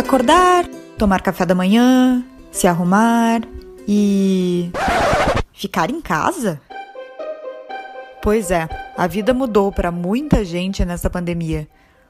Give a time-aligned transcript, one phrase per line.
[0.00, 0.66] Acordar,
[0.96, 3.42] tomar café da manhã, se arrumar
[3.86, 4.70] e.
[5.52, 6.58] ficar em casa?
[8.22, 8.66] Pois é,
[8.96, 11.68] a vida mudou para muita gente nessa pandemia.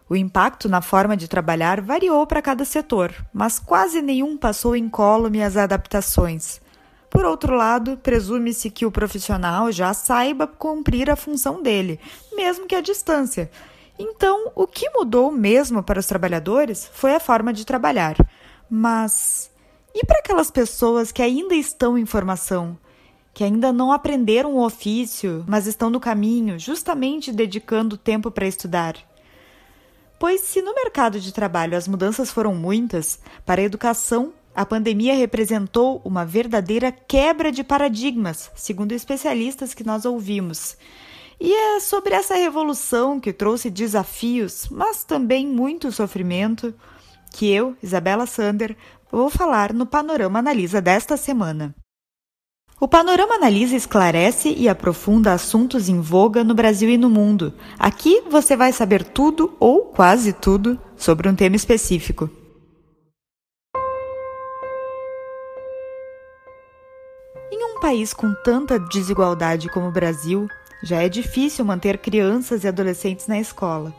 [0.09, 5.43] O impacto na forma de trabalhar variou para cada setor, mas quase nenhum passou incólume
[5.43, 6.61] as adaptações.
[7.11, 11.99] Por outro lado, presume-se que o profissional já saiba cumprir a função dele,
[12.37, 13.51] mesmo que à distância.
[14.01, 18.17] Então, o que mudou mesmo para os trabalhadores foi a forma de trabalhar.
[18.69, 19.51] Mas
[19.95, 22.79] e para aquelas pessoas que ainda estão em formação?
[23.33, 28.97] que ainda não aprenderam o ofício, mas estão no caminho, justamente dedicando tempo para estudar.
[30.19, 35.15] Pois, se no mercado de trabalho as mudanças foram muitas, para a educação, a pandemia
[35.15, 40.77] representou uma verdadeira quebra de paradigmas, segundo especialistas que nós ouvimos.
[41.41, 46.75] E é sobre essa revolução que trouxe desafios, mas também muito sofrimento,
[47.33, 48.77] que eu, Isabela Sander,
[49.11, 51.75] vou falar no Panorama Analisa desta semana.
[52.79, 57.55] O Panorama Analisa esclarece e aprofunda assuntos em voga no Brasil e no mundo.
[57.79, 62.29] Aqui você vai saber tudo ou quase tudo sobre um tema específico.
[67.51, 70.49] Em um país com tanta desigualdade como o Brasil,
[70.83, 73.95] já é difícil manter crianças e adolescentes na escola.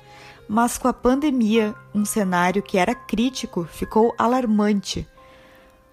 [0.48, 5.08] Mas com a pandemia, um cenário que era crítico ficou alarmante.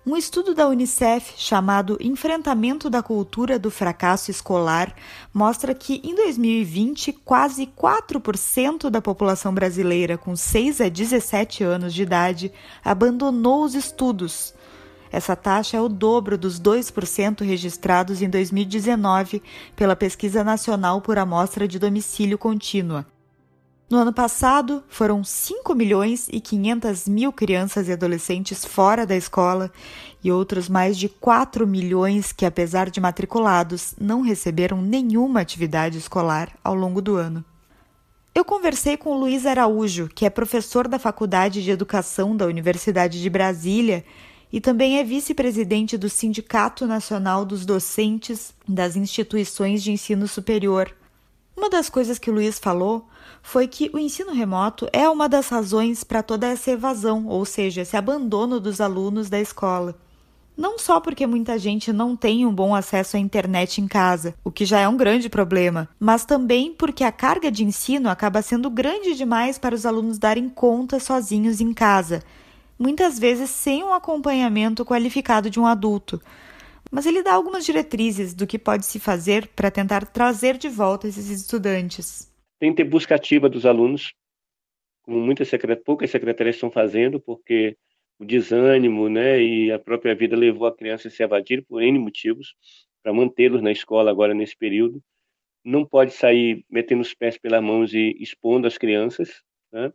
[0.06, 4.94] Um estudo da Unicef chamado Enfrentamento da Cultura do Fracasso Escolar
[5.34, 12.04] mostra que em 2020 quase 4% da população brasileira com 6 a 17 anos de
[12.04, 12.50] idade
[12.82, 14.54] abandonou os estudos.
[15.10, 19.42] Essa taxa é o dobro dos 2% registrados em 2019
[19.74, 23.06] pela Pesquisa Nacional por Amostra de Domicílio Contínua.
[23.90, 29.72] No ano passado, foram 5 milhões e 500 mil crianças e adolescentes fora da escola
[30.22, 36.50] e outros mais de 4 milhões que, apesar de matriculados, não receberam nenhuma atividade escolar
[36.62, 37.42] ao longo do ano.
[38.34, 43.30] Eu conversei com Luiz Araújo, que é professor da Faculdade de Educação da Universidade de
[43.30, 44.04] Brasília
[44.52, 50.94] e também é vice-presidente do Sindicato Nacional dos Docentes das Instituições de Ensino Superior.
[51.56, 53.08] Uma das coisas que o Luiz falou
[53.42, 57.82] foi que o ensino remoto é uma das razões para toda essa evasão, ou seja,
[57.82, 59.96] esse abandono dos alunos da escola.
[60.56, 64.50] Não só porque muita gente não tem um bom acesso à internet em casa, o
[64.50, 68.68] que já é um grande problema, mas também porque a carga de ensino acaba sendo
[68.68, 72.24] grande demais para os alunos darem conta sozinhos em casa,
[72.78, 76.20] muitas vezes sem um acompanhamento qualificado de um adulto
[76.90, 81.06] mas ele dá algumas diretrizes do que pode se fazer para tentar trazer de volta
[81.06, 82.32] esses estudantes.
[82.58, 84.12] Tem que ter busca ativa dos alunos,
[85.02, 85.82] como muitas secret...
[85.84, 87.76] poucas secretarias estão fazendo, porque
[88.18, 91.98] o desânimo né, e a própria vida levou a criança a se evadir por N
[91.98, 92.54] motivos,
[93.02, 95.00] para mantê-los na escola agora nesse período.
[95.64, 99.42] Não pode sair metendo os pés pelas mãos e expondo as crianças.
[99.70, 99.92] Né?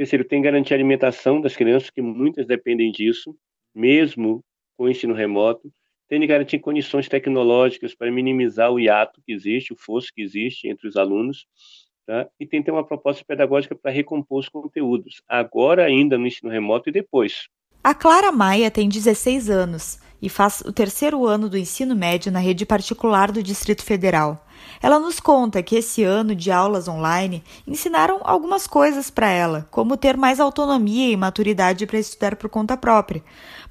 [0.00, 3.36] Terceiro, tem garantir a alimentação das crianças, que muitas dependem disso,
[3.74, 4.42] mesmo
[4.74, 5.70] com o ensino remoto
[6.08, 10.66] tem de garantir condições tecnológicas para minimizar o hiato que existe, o fosso que existe
[10.68, 11.46] entre os alunos,
[12.06, 12.26] tá?
[12.40, 16.50] e tem que ter uma proposta pedagógica para recompor os conteúdos, agora ainda no ensino
[16.50, 17.48] remoto e depois.
[17.84, 22.38] A Clara Maia tem 16 anos e faz o terceiro ano do ensino médio na
[22.38, 24.46] rede particular do Distrito Federal.
[24.82, 29.96] Ela nos conta que esse ano de aulas online ensinaram algumas coisas para ela, como
[29.96, 33.22] ter mais autonomia e maturidade para estudar por conta própria,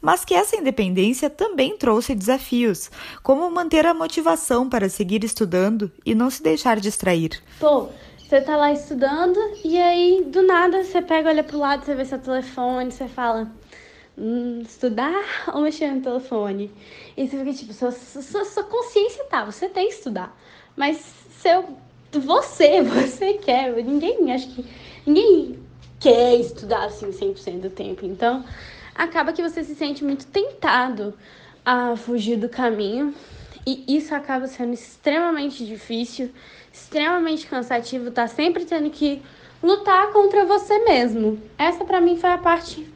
[0.01, 2.91] mas que essa independência também trouxe desafios,
[3.23, 7.41] como manter a motivação para seguir estudando e não se deixar distrair.
[7.59, 11.95] Pô, você tá lá estudando e aí do nada você pega, olha pro lado, você
[11.95, 13.51] vê seu telefone, você fala
[14.15, 16.71] hum, estudar ou mexer no telefone.
[17.17, 20.37] E você fica tipo, sua, sua, sua consciência tá, você tem que estudar.
[20.79, 20.95] Mas
[21.41, 21.75] seu,
[22.09, 24.65] você, você quer, ninguém, acho que
[25.05, 25.59] ninguém
[25.99, 28.05] quer estudar assim 100% do tempo.
[28.05, 28.45] Então,
[28.95, 31.13] acaba que você se sente muito tentado
[31.65, 33.13] a fugir do caminho
[33.67, 36.31] e isso acaba sendo extremamente difícil,
[36.71, 39.21] extremamente cansativo, tá sempre tendo que
[39.61, 41.41] lutar contra você mesmo.
[41.57, 42.87] Essa para mim foi a parte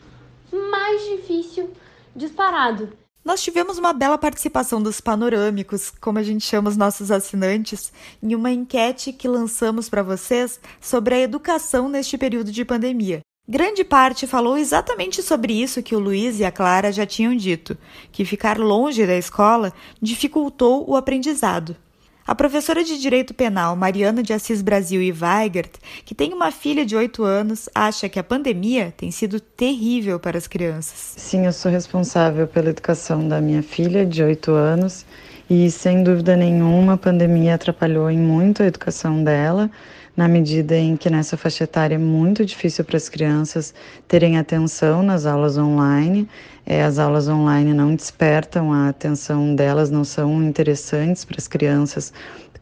[0.54, 1.70] mais difícil
[2.16, 3.03] disparado.
[3.24, 7.92] Nós tivemos uma bela participação dos panorâmicos, como a gente chama os nossos assinantes,
[8.22, 13.22] em uma enquete que lançamos para vocês sobre a educação neste período de pandemia.
[13.48, 17.78] Grande parte falou exatamente sobre isso que o Luiz e a Clara já tinham dito,
[18.12, 19.72] que ficar longe da escola
[20.02, 21.78] dificultou o aprendizado.
[22.26, 25.72] A professora de Direito Penal Mariana de Assis Brasil e Weigert,
[26.06, 30.38] que tem uma filha de 8 anos, acha que a pandemia tem sido terrível para
[30.38, 31.16] as crianças.
[31.18, 35.06] Sim, eu sou responsável pela educação da minha filha de 8 anos
[35.50, 39.70] e, sem dúvida nenhuma, a pandemia atrapalhou em muito a educação dela
[40.16, 43.74] na medida em que nessa faixa etária é muito difícil para as crianças
[44.08, 46.28] terem atenção nas aulas online.
[46.66, 52.14] É, as aulas online não despertam a atenção delas, não são interessantes para as crianças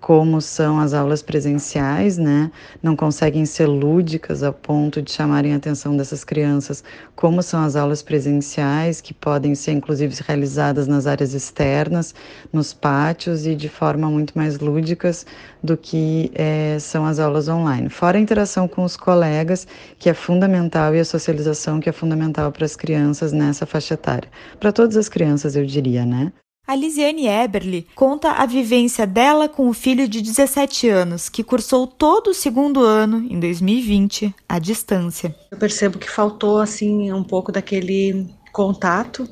[0.01, 2.51] como são as aulas presenciais, né?
[2.81, 6.83] Não conseguem ser lúdicas a ponto de chamarem a atenção dessas crianças,
[7.15, 12.15] como são as aulas presenciais, que podem ser inclusive realizadas nas áreas externas,
[12.51, 15.24] nos pátios e de forma muito mais lúdicas
[15.63, 17.88] do que é, são as aulas online.
[17.88, 19.68] Fora a interação com os colegas,
[20.00, 24.30] que é fundamental, e a socialização, que é fundamental para as crianças nessa faixa etária.
[24.59, 26.33] Para todas as crianças, eu diria, né?
[26.65, 31.85] A Lisiane Eberly conta a vivência dela com o filho de 17 anos, que cursou
[31.85, 35.35] todo o segundo ano, em 2020, à distância.
[35.51, 39.27] Eu percebo que faltou assim um pouco daquele contato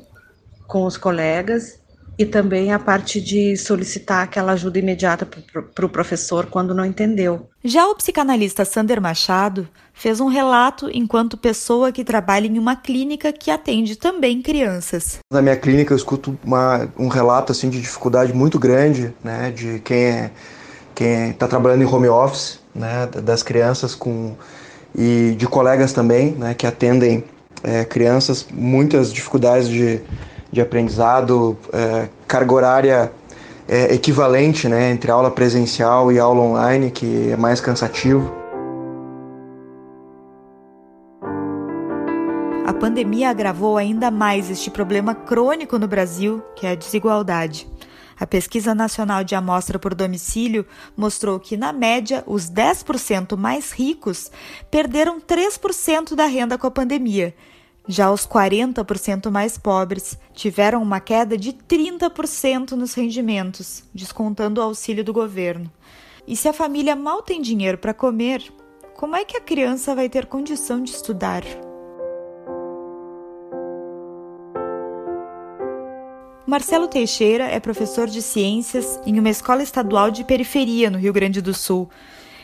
[0.66, 1.79] com os colegas
[2.20, 5.26] e também a parte de solicitar aquela ajuda imediata
[5.74, 7.48] para o professor quando não entendeu.
[7.64, 13.32] Já o psicanalista Sander Machado fez um relato enquanto pessoa que trabalha em uma clínica
[13.32, 15.18] que atende também crianças.
[15.32, 19.78] Na minha clínica eu escuto uma, um relato assim de dificuldade muito grande, né, de
[19.78, 20.30] quem é
[20.94, 24.36] quem está trabalhando em home office, né, das crianças com
[24.94, 27.24] e de colegas também, né, que atendem
[27.62, 30.02] é, crianças, muitas dificuldades de
[30.52, 33.12] de aprendizado, é, carga horária
[33.68, 38.34] é, equivalente né, entre aula presencial e aula online, que é mais cansativo.
[42.66, 47.68] A pandemia agravou ainda mais este problema crônico no Brasil, que é a desigualdade.
[48.18, 50.66] A Pesquisa Nacional de Amostra por Domicílio
[50.96, 54.30] mostrou que, na média, os 10% mais ricos
[54.70, 57.34] perderam 3% da renda com a pandemia
[57.86, 65.04] já os 40% mais pobres tiveram uma queda de 30% nos rendimentos, descontando o auxílio
[65.04, 65.70] do governo.
[66.26, 68.42] E se a família mal tem dinheiro para comer,
[68.94, 71.42] como é que a criança vai ter condição de estudar?
[76.46, 81.40] Marcelo Teixeira é professor de ciências em uma escola estadual de periferia no Rio Grande
[81.40, 81.88] do Sul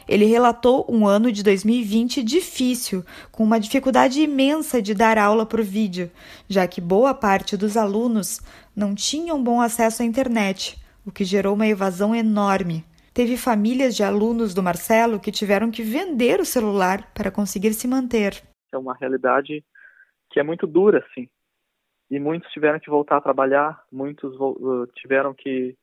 [0.08, 5.62] ele relatou um ano de 2020 difícil, com uma dificuldade imensa de dar aula por
[5.62, 6.10] vídeo,
[6.48, 8.40] já que boa parte dos alunos
[8.74, 12.84] não tinham bom acesso à internet, o que gerou uma evasão enorme.
[13.12, 17.88] Teve famílias de alunos do Marcelo que tiveram que vender o celular para conseguir se
[17.88, 18.42] manter.
[18.72, 19.64] É uma realidade
[20.30, 21.28] que é muito dura, sim.
[22.10, 25.76] E muitos tiveram que voltar a trabalhar, muitos uh, tiveram que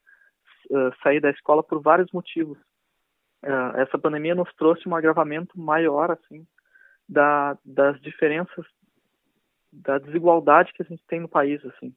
[0.69, 2.57] uh, sair da escola por vários motivos
[3.43, 6.45] uh, essa pandemia nos trouxe um agravamento maior assim
[7.07, 8.65] da, das diferenças
[9.71, 11.93] da desigualdade que a gente tem no país assim.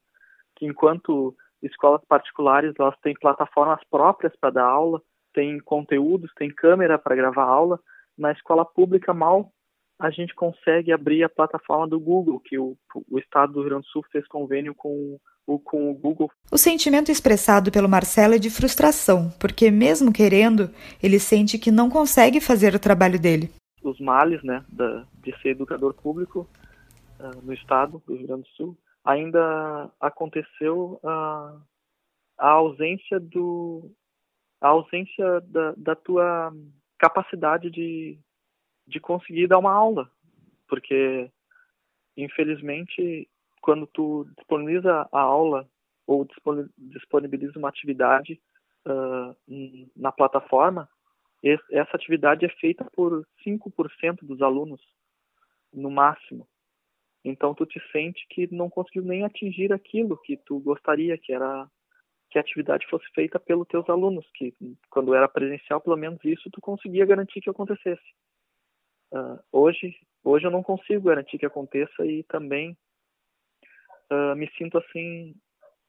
[0.57, 5.03] Que enquanto escolas particulares elas têm plataformas próprias para dar aula
[5.33, 7.81] tem conteúdos tem câmera para gravar aula
[8.17, 9.51] na escola pública mal
[9.99, 12.77] a gente consegue abrir a plataforma do Google que o,
[13.11, 16.31] o estado do Rio Grande do Sul fez convênio com o, com o Google.
[16.51, 20.71] O sentimento expressado pelo Marcelo é de frustração, porque mesmo querendo,
[21.03, 23.51] ele sente que não consegue fazer o trabalho dele.
[23.83, 26.49] Os males, né, da, de ser educador público
[27.21, 31.63] uh, no estado do Rio Grande do Sul, ainda aconteceu uh,
[32.37, 33.91] a ausência do
[34.61, 36.53] a ausência da, da tua
[36.99, 38.19] capacidade de,
[38.87, 40.11] de conseguir dar uma aula,
[40.67, 41.31] porque
[42.17, 43.29] infelizmente
[43.61, 45.69] quando tu disponibiliza a aula
[46.07, 46.27] ou
[46.79, 48.41] disponibiliza uma atividade
[48.87, 49.37] uh,
[49.97, 50.89] na plataforma,
[51.43, 54.81] essa atividade é feita por 5% dos alunos,
[55.73, 56.49] no máximo.
[57.25, 61.69] Então tu te sente que não conseguiu nem atingir aquilo que tu gostaria, que era
[62.31, 64.55] que a atividade fosse feita pelos teus alunos, que
[64.91, 68.03] quando era presencial, pelo menos isso tu conseguia garantir que acontecesse.
[69.13, 72.77] Uh, hoje, hoje eu não consigo garantir que aconteça e também
[74.11, 75.35] uh, me sinto assim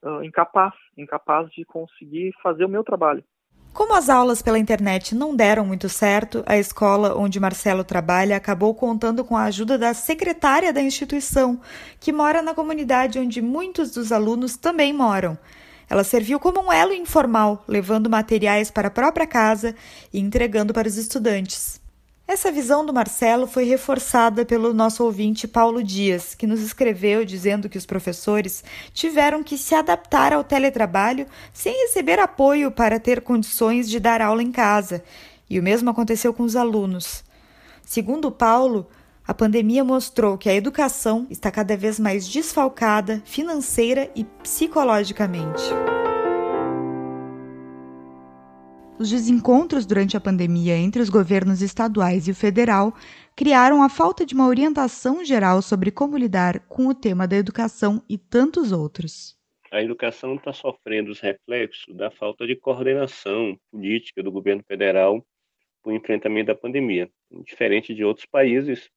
[0.04, 3.24] uh, incapaz, incapaz de conseguir fazer o meu trabalho.
[3.74, 8.74] Como as aulas pela internet não deram muito certo, a escola onde Marcelo trabalha acabou
[8.74, 11.62] contando com a ajuda da secretária da instituição,
[12.00, 15.38] que mora na comunidade onde muitos dos alunos também moram.
[15.88, 19.76] Ela serviu como um elo informal, levando materiais para a própria casa
[20.12, 21.80] e entregando para os estudantes.
[22.28, 27.70] Essa visão do Marcelo foi reforçada pelo nosso ouvinte Paulo Dias, que nos escreveu dizendo
[27.70, 33.90] que os professores tiveram que se adaptar ao teletrabalho sem receber apoio para ter condições
[33.90, 35.02] de dar aula em casa.
[35.50, 37.24] E o mesmo aconteceu com os alunos.
[37.82, 38.86] Segundo Paulo,
[39.26, 45.64] a pandemia mostrou que a educação está cada vez mais desfalcada financeira e psicologicamente.
[49.00, 52.92] Os desencontros durante a pandemia entre os governos estaduais e o federal
[53.36, 58.02] criaram a falta de uma orientação geral sobre como lidar com o tema da educação
[58.10, 59.38] e tantos outros.
[59.72, 65.24] A educação está sofrendo os reflexos da falta de coordenação política do governo federal
[65.84, 67.08] para o enfrentamento da pandemia,
[67.46, 68.90] diferente de outros países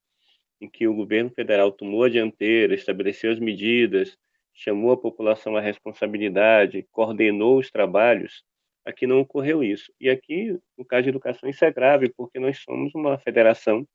[0.62, 4.16] em que o governo federal tomou a dianteira, estabeleceu as medidas,
[4.54, 8.42] chamou a população à responsabilidade, coordenou os trabalhos
[8.84, 9.92] Aqui não ocorreu isso.
[10.00, 13.86] E aqui, no caso de educação, isso é grave, porque nós somos uma federação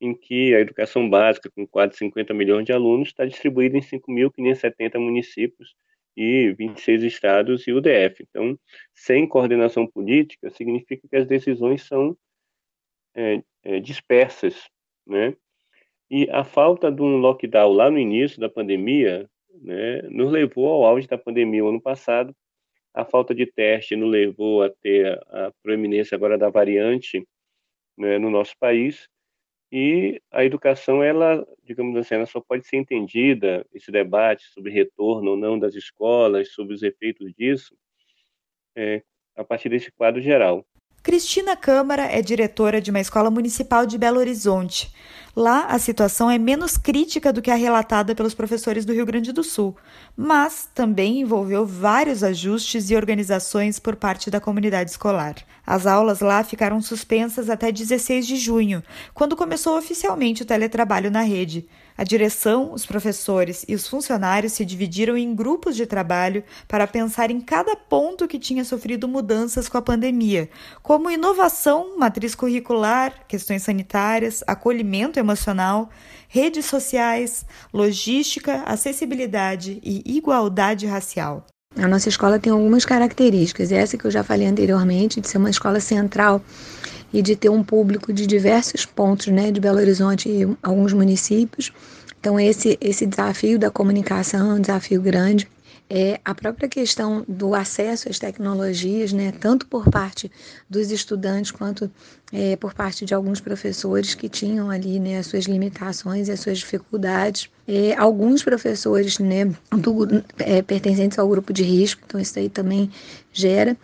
[0.00, 4.98] em que a educação básica, com quase 50 milhões de alunos, está distribuída em 5.570
[4.98, 5.74] municípios
[6.16, 8.22] e 26 estados e o DF.
[8.28, 8.58] Então,
[8.92, 12.16] sem coordenação política, significa que as decisões são
[13.14, 14.68] é, é, dispersas,
[15.06, 15.34] né?
[16.10, 19.28] E a falta de um lockdown lá no início da pandemia,
[19.62, 22.34] né, nos levou ao auge da pandemia ano passado,
[22.94, 27.26] a falta de teste nos levou a ter a proeminência agora da variante
[27.98, 29.08] né, no nosso país.
[29.72, 35.32] E a educação, ela, digamos assim, ela só pode ser entendida, esse debate sobre retorno
[35.32, 37.76] ou não das escolas, sobre os efeitos disso,
[38.76, 39.02] é,
[39.34, 40.64] a partir desse quadro geral.
[41.04, 44.90] Cristina Câmara é diretora de uma escola municipal de Belo Horizonte.
[45.36, 49.30] Lá, a situação é menos crítica do que a relatada pelos professores do Rio Grande
[49.30, 49.76] do Sul,
[50.16, 55.34] mas também envolveu vários ajustes e organizações por parte da comunidade escolar.
[55.66, 58.82] As aulas lá ficaram suspensas até 16 de junho,
[59.12, 61.68] quando começou oficialmente o teletrabalho na rede.
[61.96, 67.30] A direção, os professores e os funcionários se dividiram em grupos de trabalho para pensar
[67.30, 70.50] em cada ponto que tinha sofrido mudanças com a pandemia,
[70.82, 75.88] como inovação, matriz curricular, questões sanitárias, acolhimento emocional,
[76.28, 81.46] redes sociais, logística, acessibilidade e igualdade racial.
[81.76, 85.50] A nossa escola tem algumas características, essa que eu já falei anteriormente, de ser uma
[85.50, 86.40] escola central
[87.14, 91.70] e de ter um público de diversos pontos, né, de Belo Horizonte e alguns municípios.
[92.18, 95.48] Então esse esse desafio da comunicação é um desafio grande.
[95.88, 100.32] É a própria questão do acesso às tecnologias, né, tanto por parte
[100.68, 101.88] dos estudantes quanto
[102.32, 106.40] é, por parte de alguns professores que tinham ali né, as suas limitações e as
[106.40, 107.48] suas dificuldades.
[107.68, 112.90] É, alguns professores né, do, é, pertencentes ao grupo de risco, então isso aí também
[113.32, 113.76] gera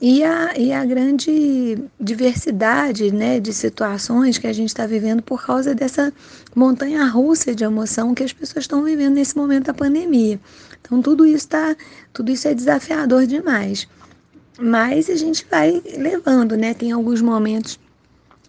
[0.00, 5.44] e a, e a grande diversidade né, de situações que a gente está vivendo por
[5.44, 6.12] causa dessa
[6.54, 10.38] montanha russa de emoção que as pessoas estão vivendo nesse momento da pandemia.
[10.82, 11.74] Então tudo isso tá,
[12.12, 13.88] tudo isso é desafiador demais.
[14.58, 16.72] Mas a gente vai levando, né?
[16.74, 17.78] Tem alguns momentos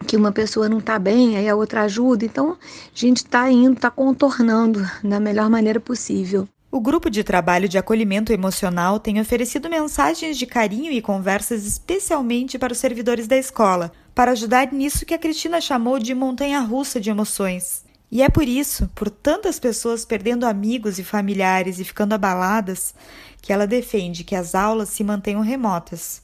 [0.06, 2.24] que uma pessoa não está bem, aí a outra ajuda.
[2.24, 2.56] Então a
[2.94, 6.48] gente está indo, está contornando da melhor maneira possível.
[6.70, 12.58] O grupo de trabalho de acolhimento emocional tem oferecido mensagens de carinho e conversas especialmente
[12.58, 17.00] para os servidores da escola, para ajudar nisso que a Cristina chamou de montanha russa
[17.00, 17.84] de emoções.
[18.12, 22.94] E é por isso, por tantas pessoas perdendo amigos e familiares e ficando abaladas,
[23.40, 26.20] que ela defende que as aulas se mantenham remotas.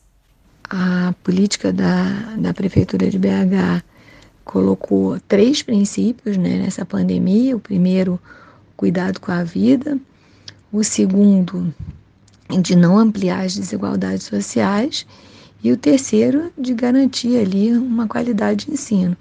[0.69, 3.83] A política da, da Prefeitura de BH
[4.45, 7.57] colocou três princípios né, nessa pandemia.
[7.57, 8.21] O primeiro,
[8.77, 9.99] cuidado com a vida
[10.75, 11.73] o segundo,
[12.61, 15.07] de não ampliar as desigualdades sociais,
[15.63, 19.17] e o terceiro, de garantir ali uma qualidade de ensino.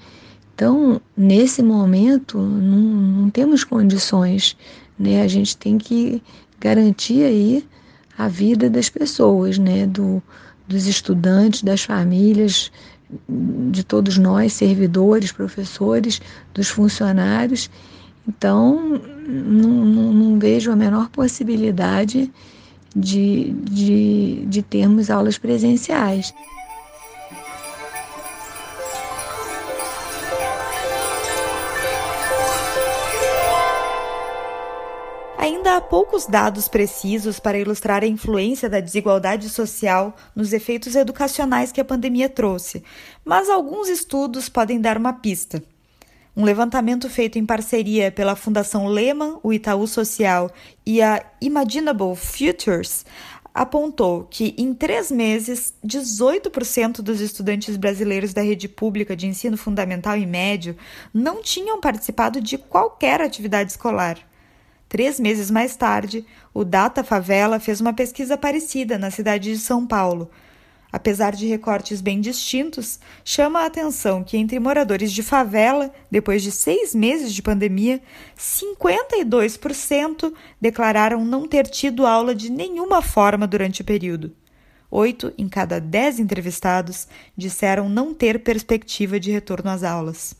[0.55, 4.57] Então, nesse momento, não, não temos condições,
[4.97, 5.21] né?
[5.21, 6.21] A gente tem que
[6.59, 7.65] garantir aí
[8.17, 9.85] a vida das pessoas, né?
[9.85, 10.21] Do,
[10.67, 12.71] dos estudantes, das famílias,
[13.71, 16.19] de todos nós, servidores, professores,
[16.53, 17.69] dos funcionários.
[18.27, 22.31] Então, não, não, não vejo a menor possibilidade
[22.95, 26.33] de, de, de termos aulas presenciais.
[35.37, 41.69] Ainda há poucos dados precisos para ilustrar a influência da desigualdade social nos efeitos educacionais
[41.69, 42.81] que a pandemia trouxe,
[43.25, 45.61] mas alguns estudos podem dar uma pista.
[46.35, 50.49] Um levantamento feito em parceria pela Fundação Lehman, o Itaú Social
[50.83, 53.05] e a Imaginable Futures
[53.53, 60.17] apontou que, em três meses, 18% dos estudantes brasileiros da rede pública de ensino fundamental
[60.17, 60.75] e médio
[61.13, 64.17] não tinham participado de qualquer atividade escolar.
[64.89, 69.85] Três meses mais tarde, o Data Favela fez uma pesquisa parecida na cidade de São
[69.85, 70.31] Paulo.
[70.93, 76.51] Apesar de recortes bem distintos, chama a atenção que entre moradores de favela, depois de
[76.51, 77.99] seis meses de pandemia,
[78.37, 80.31] 52%
[80.61, 84.35] declararam não ter tido aula de nenhuma forma durante o período.
[84.91, 90.35] Oito em cada dez entrevistados disseram não ter perspectiva de retorno às aulas.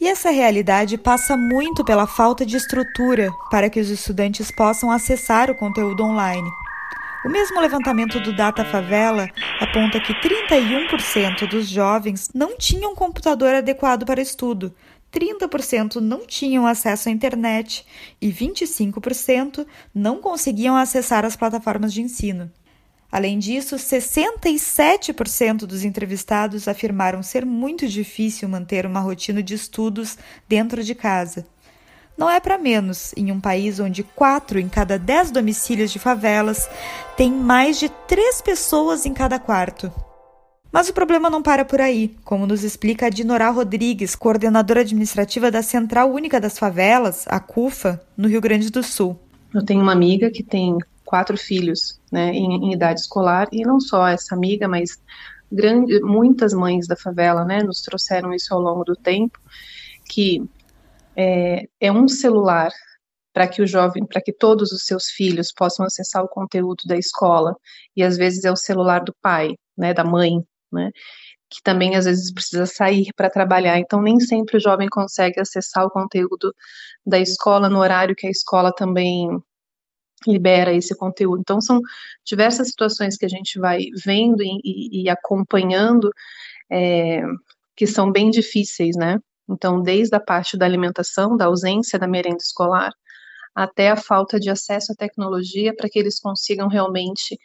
[0.00, 5.50] E essa realidade passa muito pela falta de estrutura para que os estudantes possam acessar
[5.50, 6.48] o conteúdo online.
[7.24, 9.28] O mesmo levantamento do Data Favela
[9.60, 14.72] aponta que 31% dos jovens não tinham computador adequado para estudo,
[15.12, 17.84] 30% não tinham acesso à internet
[18.20, 22.50] e 25% não conseguiam acessar as plataformas de ensino.
[23.10, 30.84] Além disso, 67% dos entrevistados afirmaram ser muito difícil manter uma rotina de estudos dentro
[30.84, 31.46] de casa.
[32.18, 36.68] Não é para menos em um país onde 4 em cada 10 domicílios de favelas
[37.16, 39.92] têm mais de 3 pessoas em cada quarto.
[40.72, 45.48] Mas o problema não para por aí, como nos explica a Dinorá Rodrigues, coordenadora administrativa
[45.48, 49.16] da Central Única das Favelas, a CUFA, no Rio Grande do Sul.
[49.54, 53.80] Eu tenho uma amiga que tem quatro filhos né, em, em, idade escolar, e não
[53.80, 55.00] só essa amiga, mas
[55.50, 59.38] grande, muitas mães da favela né, nos trouxeram isso ao longo do tempo,
[60.04, 60.42] que
[61.18, 62.70] é, é um celular
[63.32, 66.96] para que o jovem, para que todos os seus filhos possam acessar o conteúdo da
[66.96, 67.54] escola,
[67.96, 70.32] e às vezes é o celular do pai, né, da mãe,
[70.72, 70.90] né,
[71.50, 75.84] que também às vezes precisa sair para trabalhar, então nem sempre o jovem consegue acessar
[75.84, 76.54] o conteúdo
[77.06, 79.28] da escola no horário que a escola também
[80.26, 81.40] libera esse conteúdo.
[81.40, 81.80] Então, são
[82.26, 86.10] diversas situações que a gente vai vendo e, e, acompanhando
[86.70, 87.22] é,
[87.76, 89.18] que são bem difíceis, né?
[89.48, 92.92] Então, desde a parte da alimentação, da ausência da merenda escolar,
[93.54, 97.38] até a falta de acesso à tecnologia para que eles consigam realmente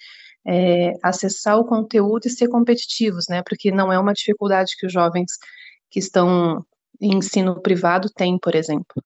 [0.45, 3.41] é, acessar o conteúdo e ser competitivos, né?
[3.43, 5.31] Porque não é uma dificuldade que os jovens
[5.89, 6.65] que estão
[7.01, 9.03] em ensino privado têm, por exemplo.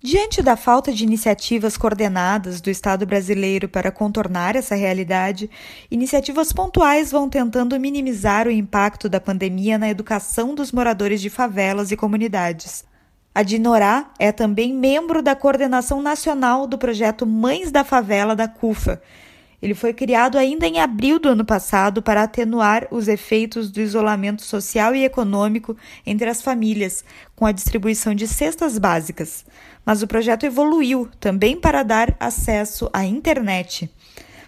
[0.00, 5.50] Diante da falta de iniciativas coordenadas do Estado brasileiro para contornar essa realidade,
[5.90, 11.90] iniciativas pontuais vão tentando minimizar o impacto da pandemia na educação dos moradores de favelas
[11.90, 12.84] e comunidades.
[13.34, 19.02] A Dinorá é também membro da coordenação nacional do projeto Mães da Favela da CUFA,
[19.60, 24.42] ele foi criado ainda em abril do ano passado para atenuar os efeitos do isolamento
[24.42, 29.44] social e econômico entre as famílias, com a distribuição de cestas básicas.
[29.88, 33.90] Mas o projeto evoluiu também para dar acesso à internet.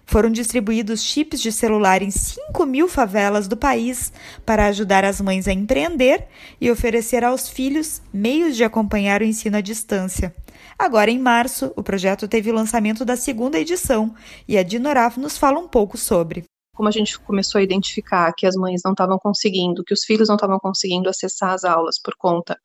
[0.05, 4.13] Foram distribuídos chips de celular em 5 mil favelas do país
[4.45, 6.27] para ajudar as mães a empreender
[6.61, 10.37] e oferecer aos filhos meios de acompanhar o ensino à distância.
[10.79, 14.15] Agora, em março, o projeto teve o lançamento da segunda edição
[14.47, 16.45] e a Dinoraf nos fala um pouco sobre.
[16.77, 20.29] Como a gente começou a identificar que as mães não estavam conseguindo, que os filhos
[20.29, 22.59] não estavam conseguindo acessar as aulas por conta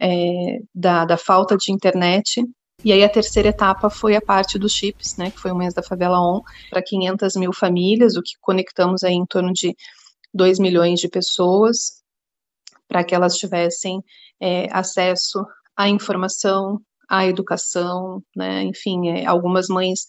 [0.00, 2.42] é, da, da falta de internet,
[2.84, 5.74] e aí a terceira etapa foi a parte dos chips, né, que foi o mês
[5.74, 9.74] da Favela On, para 500 mil famílias, o que conectamos aí em torno de
[10.32, 12.02] 2 milhões de pessoas,
[12.86, 14.00] para que elas tivessem
[14.40, 15.44] é, acesso
[15.76, 20.06] à informação, à educação, né, enfim, é, algumas mães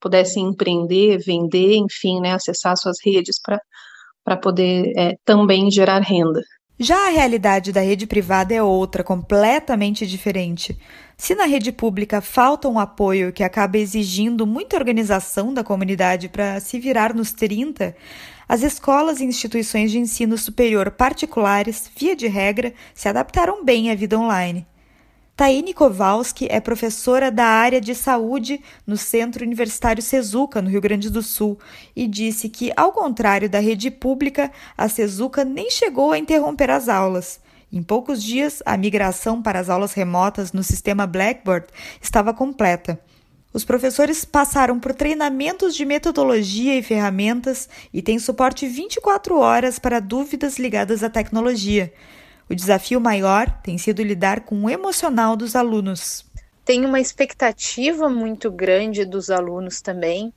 [0.00, 6.42] pudessem empreender, vender, enfim, né, acessar suas redes para poder é, também gerar renda.
[6.80, 10.78] Já a realidade da rede privada é outra, completamente diferente.
[11.16, 16.60] Se na rede pública falta um apoio que acaba exigindo muita organização da comunidade para
[16.60, 17.96] se virar nos 30,
[18.48, 23.96] as escolas e instituições de ensino superior particulares, via de regra, se adaptaram bem à
[23.96, 24.64] vida online.
[25.38, 31.08] Taine Kowalski é professora da área de saúde no Centro Universitário Sezuca, no Rio Grande
[31.08, 31.56] do Sul,
[31.94, 36.88] e disse que, ao contrário da rede pública, a Sezuca nem chegou a interromper as
[36.88, 37.38] aulas.
[37.72, 41.68] Em poucos dias, a migração para as aulas remotas no sistema Blackboard
[42.02, 42.98] estava completa.
[43.52, 50.00] Os professores passaram por treinamentos de metodologia e ferramentas e têm suporte 24 horas para
[50.00, 51.92] dúvidas ligadas à tecnologia.
[52.50, 56.24] O desafio maior tem sido lidar com o emocional dos alunos.
[56.64, 60.32] Tem uma expectativa muito grande dos alunos também.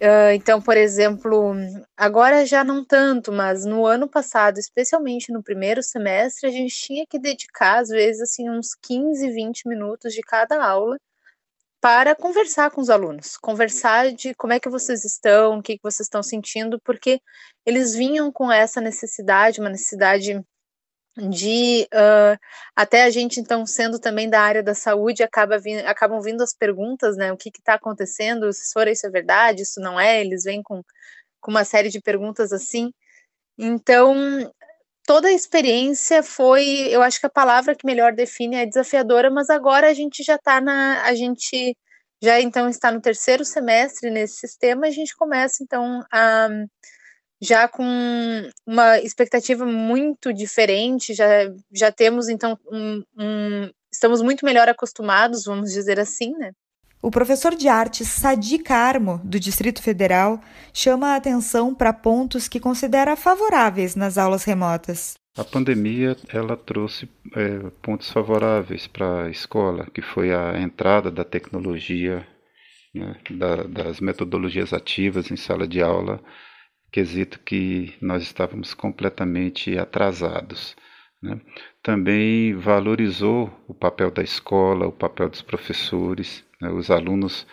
[0.00, 1.54] Uh, então, por exemplo,
[1.96, 7.06] agora já não tanto, mas no ano passado, especialmente no primeiro semestre, a gente tinha
[7.06, 10.98] que dedicar, às vezes, assim, uns 15, 20 minutos de cada aula
[11.80, 15.82] para conversar com os alunos, conversar de como é que vocês estão, o que, que
[15.82, 17.20] vocês estão sentindo, porque
[17.64, 20.42] eles vinham com essa necessidade, uma necessidade
[21.16, 22.38] de uh,
[22.74, 26.54] até a gente então sendo também da área da saúde acaba vindo, acabam vindo as
[26.54, 27.32] perguntas, né?
[27.32, 28.52] O que está acontecendo?
[28.52, 29.62] Se for isso é verdade?
[29.62, 30.20] Isso não é?
[30.20, 30.82] Eles vêm com,
[31.40, 32.92] com uma série de perguntas assim.
[33.58, 34.14] Então
[35.06, 39.50] toda a experiência foi, eu acho que a palavra que melhor define é desafiadora, mas
[39.50, 41.76] agora a gente já está na, a gente
[42.22, 46.48] já então está no terceiro semestre nesse sistema, a gente começa então a
[47.44, 47.84] já com
[48.66, 51.26] uma expectativa muito diferente, já,
[51.72, 56.52] já temos então um, um, estamos muito melhor acostumados, vamos dizer assim, né?
[57.02, 60.40] O professor de artes Sadi Carmo, do Distrito Federal,
[60.72, 65.14] chama a atenção para pontos que considera favoráveis nas aulas remotas.
[65.36, 71.24] A pandemia ela trouxe é, pontos favoráveis para a escola, que foi a entrada da
[71.24, 72.26] tecnologia,
[72.94, 76.22] né, da, das metodologias ativas em sala de aula,
[76.94, 80.76] quesito que nós estávamos completamente atrasados.
[81.20, 81.40] Né?
[81.82, 87.48] Também valorizou o papel da escola, o papel dos professores, né, os alunos,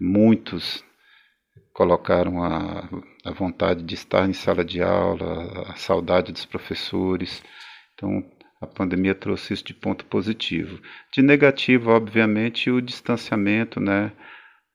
[0.00, 0.82] muitos
[1.74, 2.88] colocaram a,
[3.22, 7.44] a vontade de estar em sala de aula, a saudade dos professores.
[7.92, 8.24] Então,
[8.62, 10.80] a pandemia trouxe isso de ponto positivo.
[11.12, 14.10] De negativo, obviamente, o distanciamento, né,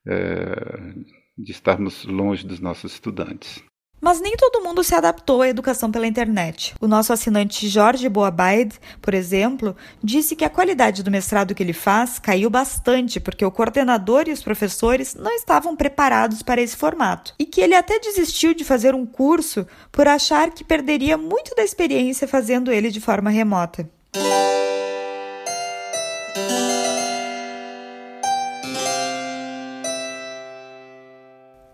[0.07, 0.93] é,
[1.35, 3.70] de estarmos longe dos nossos estudantes.
[4.01, 6.73] Mas nem todo mundo se adaptou à educação pela internet.
[6.81, 11.71] O nosso assinante Jorge Boabaid, por exemplo, disse que a qualidade do mestrado que ele
[11.71, 17.35] faz caiu bastante porque o coordenador e os professores não estavam preparados para esse formato.
[17.37, 21.63] E que ele até desistiu de fazer um curso por achar que perderia muito da
[21.63, 23.87] experiência fazendo ele de forma remota.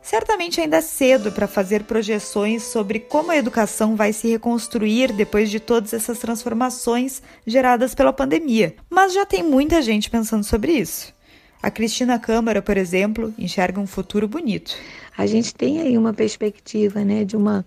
[0.08, 5.50] Certamente ainda é cedo para fazer projeções sobre como a educação vai se reconstruir depois
[5.52, 11.14] de todas essas transformações geradas pela pandemia, mas já tem muita gente pensando sobre isso.
[11.62, 14.78] A Cristina Câmara, por exemplo, enxerga um futuro bonito.
[15.18, 17.66] A gente tem aí uma perspectiva né, de, uma,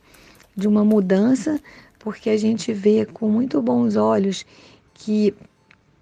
[0.56, 1.60] de uma mudança,
[1.98, 4.46] porque a gente vê com muito bons olhos
[4.94, 5.34] que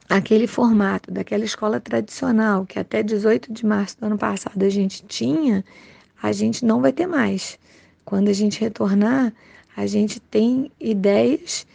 [0.09, 5.05] aquele formato daquela escola tradicional que até 18 de março do ano passado a gente
[5.05, 5.65] tinha,
[6.23, 7.59] a gente não vai ter mais.
[8.05, 9.33] Quando a gente retornar,
[9.77, 11.67] a gente tem ideias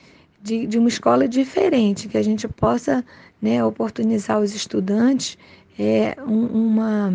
[0.42, 3.04] de, de uma escola diferente, que a gente possa
[3.42, 5.38] né, oportunizar os estudantes
[5.80, 7.14] é, um, uma,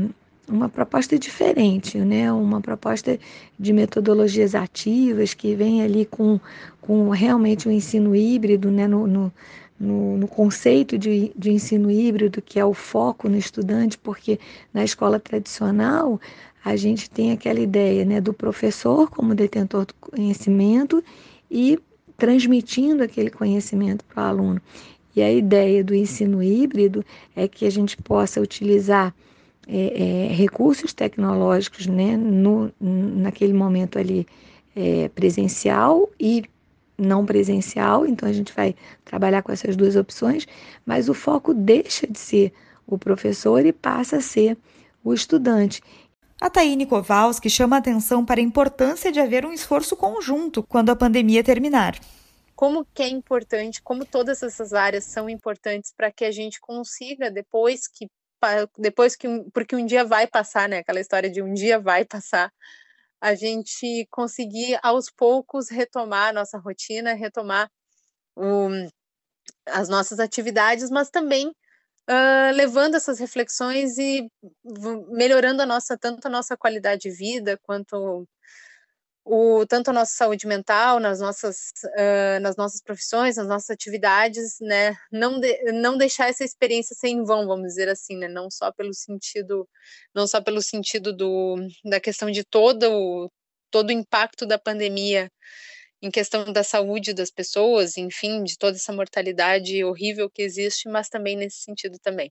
[0.48, 2.32] uma proposta diferente, né?
[2.32, 3.18] uma proposta
[3.58, 6.40] de metodologias ativas que vem ali com,
[6.80, 8.86] com realmente o um ensino híbrido, né?
[8.86, 9.32] no, no,
[9.78, 14.40] no, no conceito de, de ensino híbrido, que é o foco no estudante, porque
[14.72, 16.20] na escola tradicional
[16.64, 21.02] a gente tem aquela ideia né, do professor como detentor do conhecimento
[21.50, 21.78] e
[22.16, 24.62] transmitindo aquele conhecimento para o aluno.
[25.14, 29.14] E a ideia do ensino híbrido é que a gente possa utilizar
[29.66, 34.26] é, é, recursos tecnológicos né, no, naquele momento ali
[34.74, 36.44] é, presencial e
[36.96, 40.46] não presencial, então a gente vai trabalhar com essas duas opções,
[40.84, 42.52] mas o foco deixa de ser
[42.86, 44.56] o professor e passa a ser
[45.04, 45.80] o estudante.
[46.40, 50.90] A Taine Kowalski chama a atenção para a importância de haver um esforço conjunto quando
[50.90, 51.98] a pandemia terminar.
[52.54, 57.28] Como que é importante, como todas essas áreas são importantes para que a gente consiga,
[57.28, 58.08] depois que,
[58.78, 60.78] depois que, porque um dia vai passar, né?
[60.78, 62.52] Aquela história de um dia vai passar,
[63.20, 67.68] a gente conseguir aos poucos retomar a nossa rotina, retomar
[69.66, 71.52] as nossas atividades, mas também
[72.08, 74.28] uh, levando essas reflexões e
[75.10, 78.26] melhorando a nossa tanto a nossa qualidade de vida quanto
[79.30, 84.56] o, tanto a nossa saúde mental nas nossas uh, nas nossas profissões nas nossas atividades
[84.60, 84.96] né?
[85.12, 88.28] Não de, não deixar essa experiência ser em vão vamos dizer assim né?
[88.28, 89.68] Não só pelo sentido
[90.14, 93.30] não só pelo sentido do da questão de todo o,
[93.70, 95.30] todo o impacto da pandemia
[96.00, 101.08] em questão da saúde das pessoas, enfim, de toda essa mortalidade horrível que existe, mas
[101.08, 102.30] também nesse sentido também.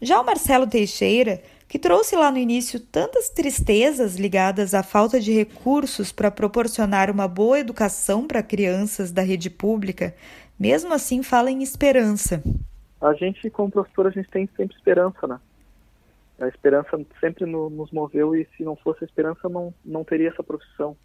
[0.00, 5.32] Já o Marcelo Teixeira, que trouxe lá no início tantas tristezas ligadas à falta de
[5.32, 10.14] recursos para proporcionar uma boa educação para crianças da rede pública,
[10.58, 12.42] mesmo assim fala em esperança.
[13.00, 15.40] A gente, como professor, a gente tem sempre esperança, né?
[16.40, 20.42] A esperança sempre nos moveu e se não fosse a esperança, não, não teria essa
[20.42, 20.96] profissão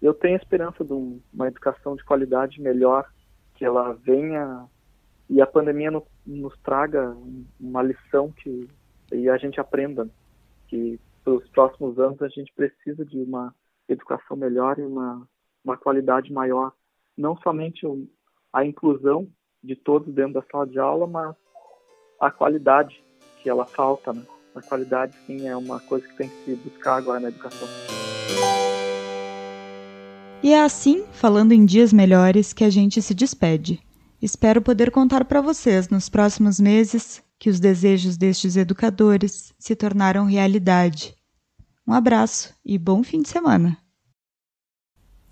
[0.00, 3.10] eu tenho esperança de uma educação de qualidade melhor,
[3.54, 4.66] que ela venha
[5.28, 7.16] e a pandemia no, nos traga
[7.58, 8.68] uma lição que
[9.12, 10.08] e a gente aprenda
[10.68, 13.54] que pelos próximos anos a gente precisa de uma
[13.88, 15.26] educação melhor e uma,
[15.64, 16.72] uma qualidade maior,
[17.16, 17.86] não somente
[18.52, 19.28] a inclusão
[19.62, 21.36] de todos dentro da sala de aula, mas
[22.20, 23.02] a qualidade
[23.42, 24.24] que ela falta, né?
[24.54, 27.68] A qualidade, sim, é uma coisa que tem que se buscar agora na educação.
[30.46, 33.80] E é assim, falando em dias melhores, que a gente se despede.
[34.22, 40.24] Espero poder contar para vocês nos próximos meses que os desejos destes educadores se tornaram
[40.24, 41.16] realidade.
[41.84, 43.76] Um abraço e bom fim de semana!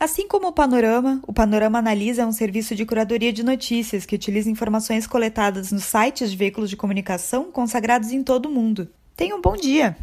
[0.00, 4.16] Assim como o Panorama, o Panorama Analisa é um serviço de curadoria de notícias que
[4.16, 8.88] utiliza informações coletadas nos sites de veículos de comunicação consagrados em todo o mundo.
[9.14, 9.96] Tenha um bom dia!